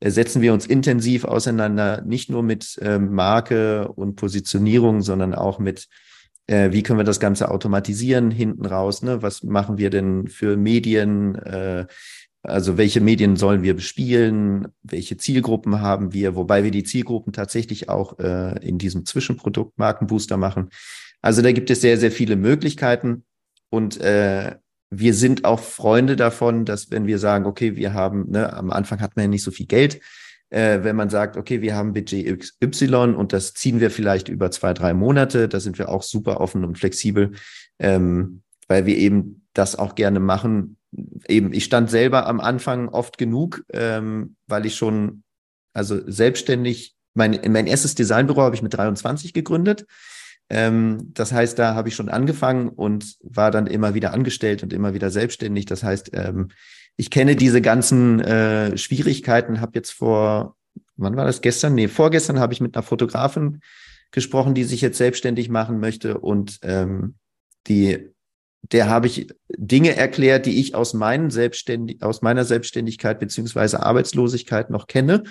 [0.04, 5.88] setzen wir uns intensiv auseinander, nicht nur mit äh, Marke und Positionierung, sondern auch mit
[6.50, 9.04] äh, wie können wir das Ganze automatisieren hinten raus?
[9.04, 9.22] Ne?
[9.22, 11.36] Was machen wir denn für Medien?
[11.36, 11.86] Äh,
[12.42, 14.70] also welche Medien sollen wir bespielen?
[14.82, 16.36] Welche Zielgruppen haben wir?
[16.36, 20.70] Wobei wir die Zielgruppen tatsächlich auch äh, in diesem Zwischenprodukt Markenbooster machen.
[21.22, 23.26] Also da gibt es sehr, sehr viele Möglichkeiten.
[23.70, 24.56] Und äh,
[24.90, 29.02] wir sind auch Freunde davon, dass wenn wir sagen, okay, wir haben, ne, am Anfang
[29.02, 30.00] hat man ja nicht so viel Geld,
[30.50, 34.50] äh, wenn man sagt, okay, wir haben Budget XY und das ziehen wir vielleicht über
[34.50, 37.34] zwei, drei Monate, da sind wir auch super offen und flexibel,
[37.78, 40.78] ähm, weil wir eben das auch gerne machen,
[41.28, 45.24] eben, ich stand selber am Anfang oft genug, ähm, weil ich schon
[45.74, 46.96] also selbstständig.
[47.14, 49.86] Mein, mein erstes Designbüro habe ich mit 23 gegründet.
[50.50, 54.74] Ähm, das heißt, da habe ich schon angefangen und war dann immer wieder angestellt und
[54.74, 55.66] immer wieder selbstständig.
[55.66, 56.50] Das heißt, ähm,
[56.98, 60.56] ich kenne diese ganzen äh, Schwierigkeiten, habe jetzt vor,
[60.98, 61.76] wann war das gestern?
[61.76, 63.62] Nee, vorgestern habe ich mit einer Fotografin
[64.12, 67.16] gesprochen, die sich jetzt selbstständig machen möchte und ähm,
[67.68, 68.10] die
[68.62, 74.70] der habe ich Dinge erklärt, die ich aus, meinen Selbstständig aus meiner Selbstständigkeit beziehungsweise Arbeitslosigkeit
[74.70, 75.24] noch kenne,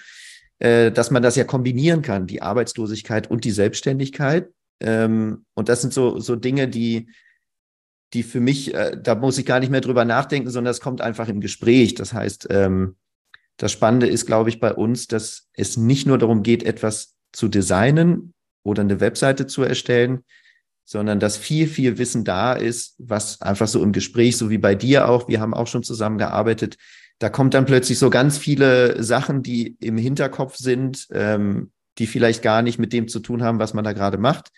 [0.58, 4.48] äh, dass man das ja kombinieren kann, die Arbeitslosigkeit und die Selbstständigkeit.
[4.80, 7.10] Ähm, und das sind so, so Dinge, die,
[8.12, 11.00] die für mich, äh, da muss ich gar nicht mehr drüber nachdenken, sondern das kommt
[11.00, 11.94] einfach im Gespräch.
[11.94, 12.96] Das heißt, ähm,
[13.56, 17.48] das Spannende ist, glaube ich, bei uns, dass es nicht nur darum geht, etwas zu
[17.48, 20.24] designen oder eine Webseite zu erstellen,
[20.88, 24.74] sondern dass viel, viel Wissen da ist, was einfach so im Gespräch, so wie bei
[24.74, 26.78] dir auch, wir haben auch schon zusammengearbeitet,
[27.18, 32.42] da kommt dann plötzlich so ganz viele Sachen, die im Hinterkopf sind, ähm, die vielleicht
[32.42, 34.48] gar nicht mit dem zu tun haben, was man da gerade macht,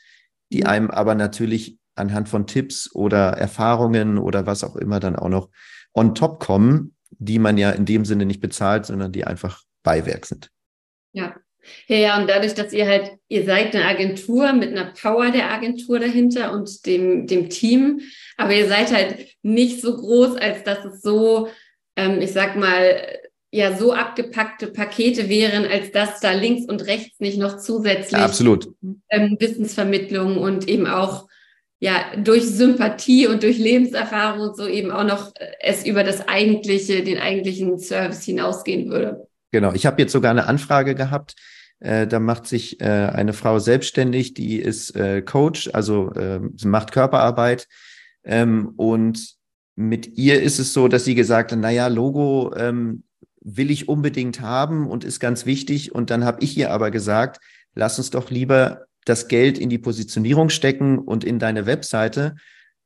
[0.53, 0.67] die mhm.
[0.67, 5.49] einem aber natürlich anhand von Tipps oder Erfahrungen oder was auch immer dann auch noch
[5.95, 10.27] on top kommen, die man ja in dem Sinne nicht bezahlt, sondern die einfach Beiwerk
[10.27, 10.49] sind.
[11.13, 11.35] Ja.
[11.87, 15.51] Ja, ja, und dadurch, dass ihr halt, ihr seid eine Agentur mit einer Power der
[15.51, 18.01] Agentur dahinter und dem, dem Team,
[18.37, 21.49] aber ihr seid halt nicht so groß, als dass es so,
[21.97, 22.97] ähm, ich sag mal,
[23.53, 28.69] ja so abgepackte Pakete wären, als dass da links und rechts nicht noch zusätzlich Absolut.
[29.09, 31.29] Ähm, Wissensvermittlung und eben auch
[31.81, 36.29] ja durch Sympathie und durch Lebenserfahrung und so eben auch noch äh, es über das
[36.29, 39.27] eigentliche, den eigentlichen Service hinausgehen würde.
[39.51, 41.35] Genau, ich habe jetzt sogar eine Anfrage gehabt.
[41.81, 46.69] Äh, da macht sich äh, eine Frau selbstständig, die ist äh, Coach, also äh, sie
[46.69, 47.69] macht Körperarbeit
[48.25, 49.35] ähm, und
[49.77, 53.05] mit ihr ist es so, dass sie gesagt hat, naja, Logo, ähm,
[53.41, 55.95] will ich unbedingt haben und ist ganz wichtig.
[55.95, 57.41] Und dann habe ich ihr aber gesagt,
[57.75, 62.37] lass uns doch lieber das Geld in die Positionierung stecken und in deine Webseite.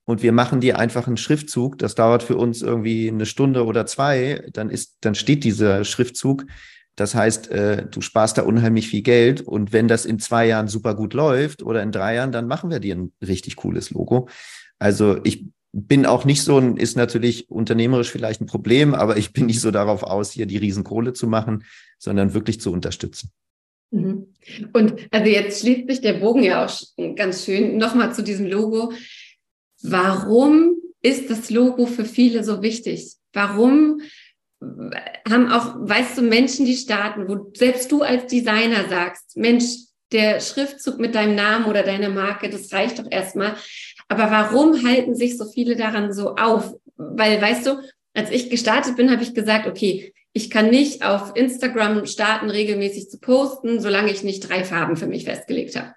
[0.07, 1.79] Und wir machen dir einfach einen Schriftzug.
[1.79, 4.47] Das dauert für uns irgendwie eine Stunde oder zwei.
[4.53, 6.45] Dann ist, dann steht dieser Schriftzug.
[6.97, 9.41] Das heißt, äh, du sparst da unheimlich viel Geld.
[9.41, 12.71] Und wenn das in zwei Jahren super gut läuft oder in drei Jahren, dann machen
[12.71, 14.29] wir dir ein richtig cooles Logo.
[14.79, 19.33] Also ich bin auch nicht so ein, ist natürlich unternehmerisch vielleicht ein Problem, aber ich
[19.33, 21.65] bin nicht so darauf aus, hier die Riesenkohle zu machen,
[21.99, 23.33] sondern wirklich zu unterstützen.
[23.91, 24.29] Mhm.
[24.73, 26.83] Und also jetzt schließt sich der Bogen ja auch
[27.17, 28.93] ganz schön nochmal zu diesem Logo.
[29.85, 33.17] Warum ist das Logo für viele so wichtig?
[33.35, 34.01] Warum
[35.29, 39.65] haben auch, weißt du, Menschen, die starten, wo selbst du als Designer sagst, Mensch,
[40.11, 43.57] der Schriftzug mit deinem Namen oder deiner Marke, das reicht doch erstmal.
[44.09, 46.75] Aber warum halten sich so viele daran so auf?
[46.97, 47.81] Weil, weißt du,
[48.15, 53.11] als ich gestartet bin, habe ich gesagt, okay, ich kann nicht auf Instagram starten, regelmäßig
[53.11, 55.95] zu posten, solange ich nicht drei Farben für mich festgelegt habe.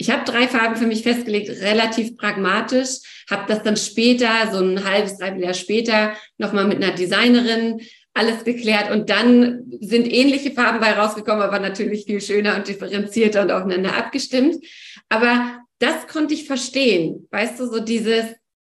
[0.00, 4.84] Ich habe drei Farben für mich festgelegt, relativ pragmatisch, habe das dann später, so ein
[4.84, 7.80] halbes, dreiviertel Jahr später, nochmal mit einer Designerin
[8.14, 13.42] alles geklärt und dann sind ähnliche Farben bei rausgekommen, aber natürlich viel schöner und differenzierter
[13.42, 14.64] und aufeinander abgestimmt.
[15.08, 17.26] Aber das konnte ich verstehen.
[17.32, 18.24] Weißt du, so dieses,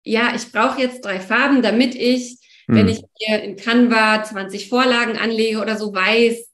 [0.02, 2.76] ja, ich brauche jetzt drei Farben, damit ich, hm.
[2.76, 6.53] wenn ich hier in Canva 20 Vorlagen anlege oder so, weiß,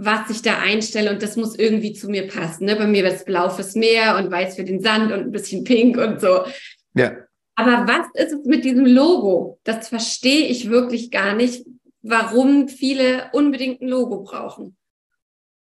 [0.00, 2.66] was ich da einstelle und das muss irgendwie zu mir passen.
[2.66, 2.76] Ne?
[2.76, 5.64] Bei mir wird es blau fürs Meer und weiß für den Sand und ein bisschen
[5.64, 6.44] pink und so.
[6.94, 7.16] Ja.
[7.56, 9.58] Aber was ist es mit diesem Logo?
[9.64, 11.66] Das verstehe ich wirklich gar nicht,
[12.00, 14.76] warum viele unbedingt ein Logo brauchen.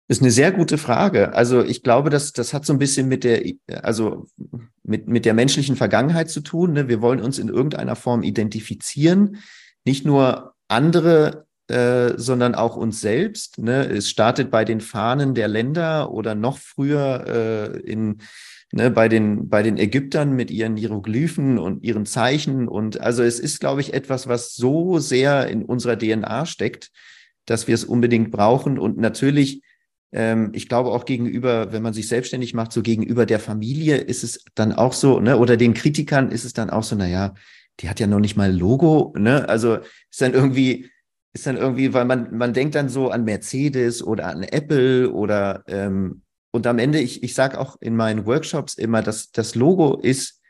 [0.08, 1.34] Ist eine sehr gute Frage.
[1.34, 3.42] Also ich glaube, dass das hat so ein bisschen mit der,
[3.82, 4.26] also
[4.82, 6.72] mit, mit der menschlichen Vergangenheit zu tun.
[6.72, 6.88] Ne?
[6.88, 9.36] Wir wollen uns in irgendeiner Form identifizieren,
[9.84, 13.58] nicht nur andere, äh, sondern auch uns selbst.
[13.58, 13.86] Ne?
[13.86, 18.18] Es startet bei den Fahnen der Länder oder noch früher äh, in
[18.72, 22.68] ne, bei den bei den Ägyptern mit ihren Hieroglyphen und ihren Zeichen.
[22.68, 26.90] Und also es ist, glaube ich, etwas, was so sehr in unserer DNA steckt,
[27.46, 28.78] dass wir es unbedingt brauchen.
[28.78, 29.62] Und natürlich
[30.14, 34.22] ähm, ich glaube auch gegenüber, wenn man sich selbstständig macht, so gegenüber der Familie ist
[34.22, 37.34] es dann auch so, ne, oder den Kritikern ist es dann auch so, na ja,
[37.80, 39.48] die hat ja noch nicht mal Logo, ne?
[39.48, 39.78] Also
[40.10, 40.88] ist dann irgendwie,
[41.34, 45.64] ist dann irgendwie, weil man, man denkt dann so an Mercedes oder an Apple oder
[45.66, 49.96] ähm, und am Ende, ich, ich sage auch in meinen Workshops immer, dass das Logo
[49.96, 50.40] ist,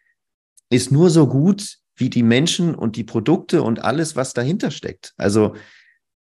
[0.68, 5.14] ist nur so gut wie die Menschen und die Produkte und alles, was dahinter steckt.
[5.16, 5.54] Also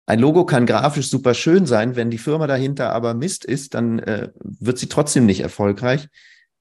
[0.06, 4.00] ein Logo kann grafisch super schön sein, wenn die Firma dahinter aber Mist ist, dann
[4.00, 6.08] äh, wird sie trotzdem nicht erfolgreich.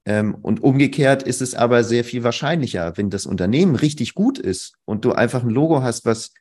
[0.04, 4.74] Ähm, und umgekehrt ist es aber sehr viel wahrscheinlicher, wenn das Unternehmen richtig gut ist
[4.84, 6.32] und du einfach ein Logo hast, was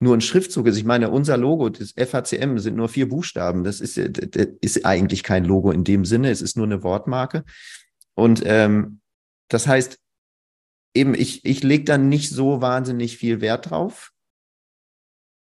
[0.00, 0.76] nur ein Schriftzug ist.
[0.76, 3.64] Ich meine, unser Logo, das FHCM, sind nur vier Buchstaben.
[3.64, 6.30] Das ist, das ist eigentlich kein Logo in dem Sinne.
[6.30, 7.44] Es ist nur eine Wortmarke.
[8.14, 9.00] Und ähm,
[9.48, 9.98] das heißt,
[10.94, 14.12] eben, ich, ich lege dann nicht so wahnsinnig viel Wert drauf,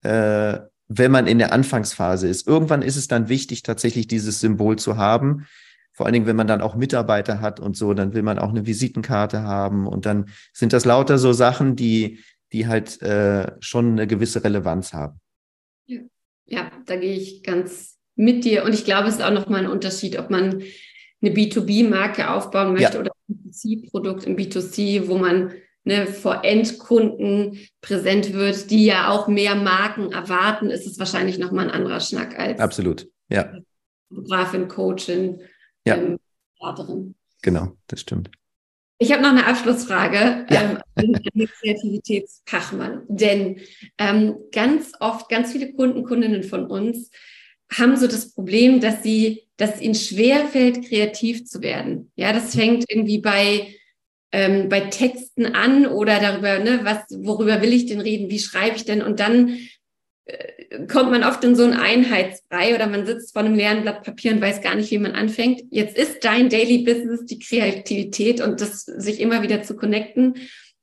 [0.03, 2.47] äh, wenn man in der Anfangsphase ist.
[2.47, 5.47] Irgendwann ist es dann wichtig, tatsächlich dieses Symbol zu haben.
[5.93, 8.51] Vor allen Dingen, wenn man dann auch Mitarbeiter hat und so, dann will man auch
[8.51, 9.87] eine Visitenkarte haben.
[9.87, 12.19] Und dann sind das lauter so Sachen, die,
[12.55, 15.21] die halt äh, schon eine gewisse Relevanz haben.
[15.87, 16.01] Ja.
[16.47, 18.65] ja, da gehe ich ganz mit dir.
[18.65, 20.63] Und ich glaube, es ist auch nochmal ein Unterschied, ob man
[21.21, 23.01] eine B2B-Marke aufbauen möchte ja.
[23.01, 29.27] oder ein B2C-Produkt im B2C, wo man ne, vor Endkunden präsent wird, die ja auch
[29.27, 33.53] mehr Marken erwarten, ist es wahrscheinlich nochmal ein anderer Schnack als Absolut, ja.
[34.09, 35.43] Fotografin, Coachin,
[35.85, 35.97] ja.
[35.97, 36.19] ähm,
[37.43, 38.31] Genau, das stimmt.
[39.05, 40.63] Ich habe noch eine Abschlussfrage ja.
[40.63, 43.03] ähm, an den Kreativitätsfachmann.
[43.09, 43.61] Denn
[43.99, 47.11] ähm, ganz oft, ganz viele Kunden, Kundinnen von uns
[47.71, 52.13] haben so das Problem, dass sie, dass es ihnen schwerfällt, kreativ zu werden.
[52.17, 53.75] Ja, das fängt irgendwie bei
[54.33, 58.77] ähm, bei Texten an oder darüber, ne, was, worüber will ich denn reden, wie schreibe
[58.77, 59.03] ich denn?
[59.03, 59.59] Und dann
[60.25, 60.49] äh,
[60.91, 64.33] kommt man oft in so einen Einheitsbrei oder man sitzt vor einem leeren Blatt Papier
[64.33, 65.63] und weiß gar nicht, wie man anfängt.
[65.71, 70.35] Jetzt ist dein Daily Business die Kreativität und das sich immer wieder zu connecten.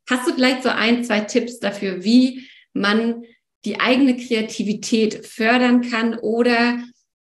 [0.09, 3.23] Hast du vielleicht so ein, zwei Tipps dafür, wie man
[3.65, 6.79] die eigene Kreativität fördern kann oder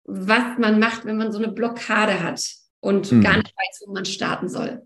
[0.04, 2.42] was man macht, wenn man so eine Blockade hat
[2.80, 3.22] und mhm.
[3.22, 4.82] gar nicht weiß, wo man starten soll?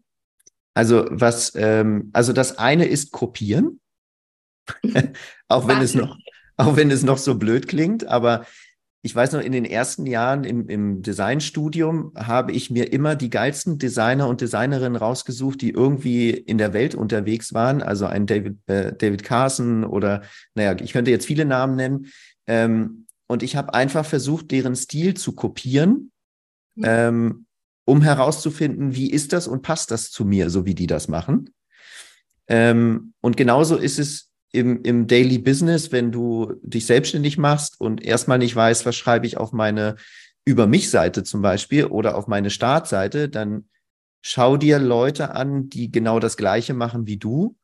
[0.75, 3.81] Also was, ähm, also das eine ist kopieren,
[5.49, 6.19] auch wenn es noch,
[6.57, 8.47] auch wenn es noch so blöd klingt, aber
[9.03, 13.31] ich weiß noch, in den ersten Jahren im, im Designstudium habe ich mir immer die
[13.31, 17.83] geilsten Designer und Designerinnen rausgesucht, die irgendwie in der Welt unterwegs waren.
[17.83, 20.23] Also ein David, äh, David Carson oder,
[20.57, 22.07] naja, ich könnte jetzt viele Namen nennen.
[22.49, 26.11] Ähm, und ich habe einfach versucht, deren Stil zu kopieren.
[26.83, 27.47] Ähm,
[27.87, 31.55] um herauszufinden, wie ist das und passt das zu mir, so wie die das machen.
[32.49, 38.03] Ähm, und genauso ist es im, im Daily Business, wenn du dich selbstständig machst und
[38.03, 39.97] erstmal nicht weißt, was schreibe ich auf meine
[40.45, 43.69] über mich Seite zum Beispiel oder auf meine Startseite, dann
[44.23, 47.57] schau dir Leute an, die genau das Gleiche machen wie du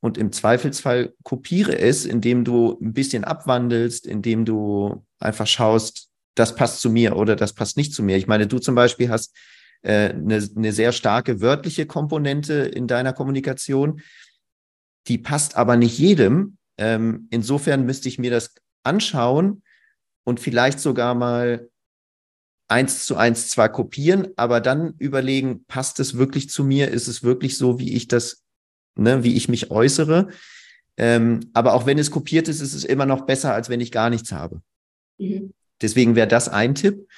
[0.00, 6.54] und im Zweifelsfall kopiere es, indem du ein bisschen abwandelst, indem du einfach schaust, das
[6.54, 8.16] passt zu mir oder das passt nicht zu mir.
[8.16, 9.36] Ich meine, du zum Beispiel hast
[9.82, 14.00] äh, eine, eine sehr starke wörtliche Komponente in deiner Kommunikation.
[15.10, 16.56] Die passt aber nicht jedem.
[16.78, 19.64] Ähm, insofern müsste ich mir das anschauen
[20.22, 21.68] und vielleicht sogar mal
[22.68, 26.92] eins zu eins zwar kopieren, aber dann überlegen, passt es wirklich zu mir?
[26.92, 28.44] Ist es wirklich so, wie ich das,
[28.94, 30.28] ne, wie ich mich äußere?
[30.96, 33.90] Ähm, aber auch wenn es kopiert ist, ist es immer noch besser, als wenn ich
[33.90, 34.62] gar nichts habe.
[35.18, 35.52] Mhm.
[35.82, 37.08] Deswegen wäre das ein Tipp,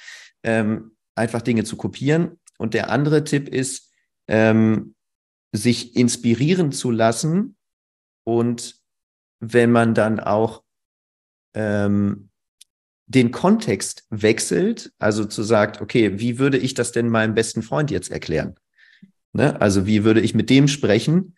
[0.41, 2.39] ähm, einfach Dinge zu kopieren.
[2.57, 3.91] Und der andere Tipp ist,
[4.27, 4.95] ähm,
[5.51, 7.55] sich inspirieren zu lassen
[8.23, 8.79] und
[9.39, 10.63] wenn man dann auch
[11.53, 12.29] ähm,
[13.05, 17.91] den Kontext wechselt, also zu sagt, okay, wie würde ich das denn meinem besten Freund
[17.91, 18.55] jetzt erklären?
[19.33, 19.59] Ne?
[19.61, 21.35] Also wie würde ich mit dem sprechen,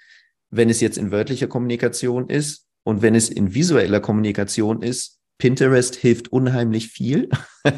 [0.50, 5.20] wenn es jetzt in wörtlicher Kommunikation ist und wenn es in visueller Kommunikation ist?
[5.38, 7.30] Pinterest hilft unheimlich viel.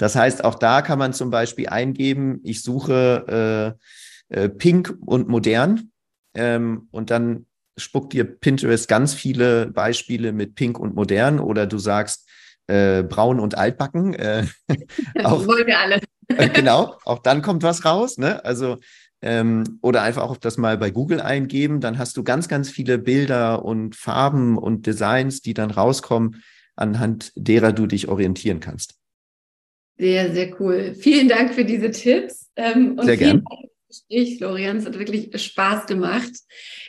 [0.00, 3.76] Das heißt, auch da kann man zum Beispiel eingeben, ich suche
[4.30, 5.90] äh, äh, pink und modern
[6.34, 7.47] ähm, und dann
[7.78, 12.28] spuckt dir Pinterest ganz viele Beispiele mit pink und modern oder du sagst
[12.66, 14.14] äh, braun und altbacken.
[14.14, 14.46] Äh,
[15.24, 16.00] auch, wollen wir alle.
[16.36, 18.18] Äh, genau, auch dann kommt was raus.
[18.18, 18.44] Ne?
[18.44, 18.76] Also
[19.22, 22.98] ähm, oder einfach auch das mal bei Google eingeben, dann hast du ganz, ganz viele
[22.98, 26.42] Bilder und Farben und Designs, die dann rauskommen,
[26.76, 28.96] anhand derer du dich orientieren kannst.
[29.96, 30.94] Sehr, sehr cool.
[30.94, 32.50] Vielen Dank für diese Tipps.
[32.54, 33.42] Ähm, und sehr gerne.
[33.88, 34.76] Gespräch, Florian.
[34.76, 36.30] Es hat wirklich Spaß gemacht.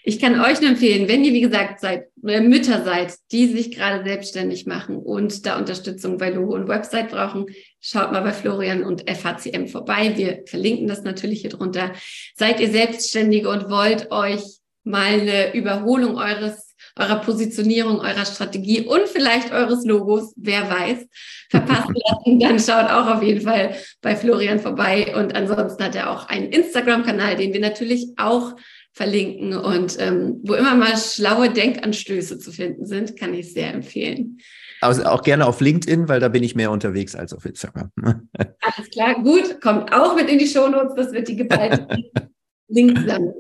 [0.04, 4.04] Ich kann euch nur empfehlen, wenn ihr, wie gesagt, seid, Mütter seid, die sich gerade
[4.04, 7.46] selbstständig machen und da Unterstützung bei Logo und Website brauchen,
[7.80, 10.14] schaut mal bei Florian und FHCM vorbei.
[10.18, 11.94] Wir verlinken das natürlich hier drunter.
[12.36, 14.42] Seid ihr Selbstständige und wollt euch
[14.84, 21.06] mal eine Überholung eures eurer Positionierung, eurer Strategie und vielleicht eures Logos, wer weiß,
[21.50, 25.16] verpassen lassen, dann schaut auch auf jeden Fall bei Florian vorbei.
[25.16, 28.56] Und ansonsten hat er auch einen Instagram-Kanal, den wir natürlich auch
[28.94, 34.40] verlinken und ähm, wo immer mal schlaue Denkanstöße zu finden sind, kann ich sehr empfehlen.
[34.82, 37.92] Also auch gerne auf LinkedIn, weil da bin ich mehr unterwegs als auf Instagram.
[37.98, 41.88] Alles klar, gut, kommt auch mit in die Shownotes, das wird die geballte
[42.68, 43.34] Links sammeln.